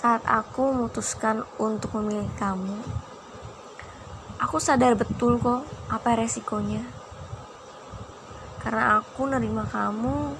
Saat 0.00 0.24
aku 0.24 0.72
memutuskan 0.72 1.44
untuk 1.60 2.00
memilih 2.00 2.32
kamu, 2.40 2.72
aku 4.40 4.56
sadar 4.56 4.96
betul 4.96 5.36
kok 5.36 5.60
apa 5.92 6.16
resikonya. 6.16 6.80
Karena 8.64 8.96
aku 8.96 9.28
nerima 9.28 9.68
kamu 9.68 10.32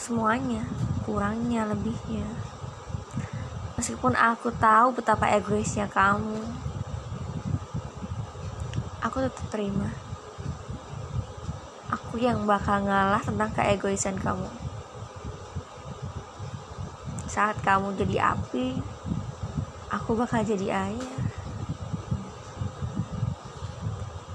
semuanya, 0.00 0.64
kurangnya, 1.04 1.68
lebihnya. 1.68 2.24
Meskipun 3.76 4.16
aku 4.16 4.56
tahu 4.56 4.96
betapa 4.96 5.28
egoisnya 5.36 5.84
kamu, 5.84 6.40
aku 9.04 9.20
tetap 9.20 9.52
terima. 9.52 9.92
Aku 11.92 12.16
yang 12.16 12.48
bakal 12.48 12.88
ngalah 12.88 13.20
tentang 13.20 13.52
keegoisan 13.52 14.16
kamu 14.16 14.65
saat 17.36 17.60
kamu 17.60 17.92
jadi 18.00 18.32
api 18.32 18.80
aku 19.92 20.16
bakal 20.16 20.40
jadi 20.40 20.88
air. 20.88 21.12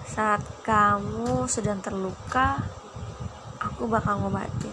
Saat 0.05 0.45
kamu 0.61 1.49
sedang 1.49 1.81
terluka 1.81 2.61
aku 3.57 3.89
bakal 3.89 4.21
ngobatin. 4.21 4.69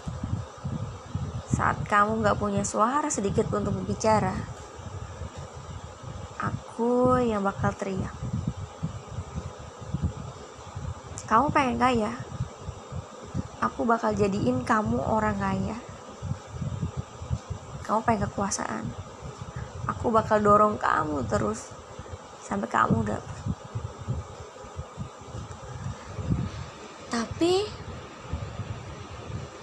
Saat 1.49 1.81
kamu 1.89 2.21
gak 2.21 2.37
punya 2.37 2.61
suara 2.61 3.09
sedikit 3.09 3.49
untuk 3.49 3.73
berbicara 3.81 4.37
aku 6.37 7.17
yang 7.25 7.41
bakal 7.41 7.73
teriak. 7.73 8.13
Kamu 11.25 11.49
pengen 11.49 11.81
kaya 11.81 12.13
aku 13.57 13.89
bakal 13.89 14.13
jadiin 14.13 14.61
kamu 14.61 15.01
orang 15.01 15.41
kaya 15.41 15.81
kamu 17.89 18.05
pengen 18.05 18.29
kekuasaan. 18.29 18.85
Aku 19.89 20.13
bakal 20.13 20.37
dorong 20.37 20.77
kamu 20.77 21.25
terus 21.25 21.73
sampai 22.45 22.69
kamu 22.69 23.01
dapat 23.09 23.39
tapi 27.09 27.65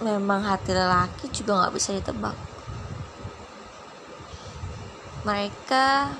memang 0.03 0.43
hati 0.43 0.75
lelaki 0.75 1.31
juga 1.31 1.63
nggak 1.63 1.73
bisa 1.79 1.95
ditebak. 1.95 2.35
Mereka 5.23 6.11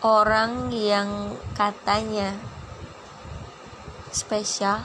orang 0.00 0.72
yang 0.72 1.36
katanya 1.52 2.32
spesial 4.08 4.80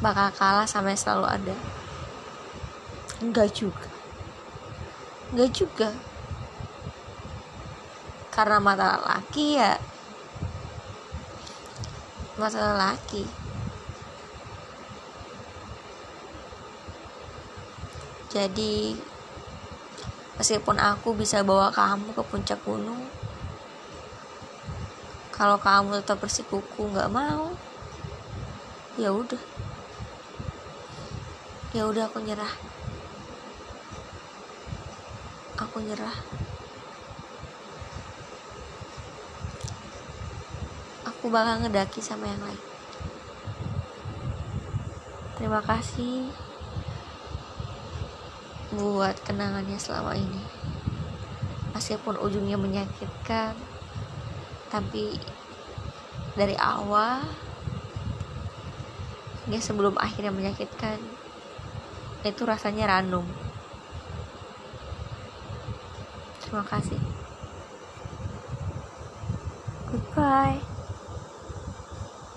bakal 0.00 0.28
kalah 0.36 0.68
sama 0.68 0.92
yang 0.92 1.00
selalu 1.00 1.26
ada. 1.28 1.56
Enggak 3.24 3.52
juga. 3.56 3.88
Enggak 5.32 5.50
juga. 5.56 5.90
Karena 8.28 8.60
mata 8.60 9.00
laki 9.00 9.56
ya. 9.56 9.80
Mata 12.36 12.76
laki. 12.76 13.24
Jadi 18.28 18.92
meskipun 20.36 20.76
aku 20.76 21.16
bisa 21.16 21.40
bawa 21.40 21.72
kamu 21.72 22.12
ke 22.12 22.22
puncak 22.28 22.60
gunung 22.60 23.08
kalau 25.32 25.56
kamu 25.56 26.00
tetap 26.00 26.20
bersikuku 26.20 26.92
nggak 26.92 27.08
mau 27.08 27.56
ya 29.00 29.12
udah 29.12 29.40
ya 31.74 31.88
udah 31.88 32.06
aku 32.06 32.22
nyerah. 32.22 32.54
Aku 35.56 35.82
nyerah. 35.82 36.18
Aku 41.08 41.32
bakal 41.32 41.64
ngedaki 41.64 41.98
sama 41.98 42.28
yang 42.28 42.42
lain. 42.44 42.62
Terima 45.36 45.58
kasih 45.64 46.28
buat 48.76 49.16
kenangannya 49.24 49.80
selama 49.80 50.14
ini. 50.14 50.42
Meskipun 51.72 52.20
ujungnya 52.20 52.60
menyakitkan 52.60 53.56
tapi 54.66 55.16
dari 56.36 56.56
awal 56.58 57.22
hingga 59.46 59.62
sebelum 59.62 59.94
akhirnya 59.96 60.34
menyakitkan 60.34 60.98
itu 62.30 62.42
rasanya 62.44 62.90
random. 62.90 63.26
Terima 66.42 66.62
kasih. 66.66 67.00
Goodbye 69.86 70.75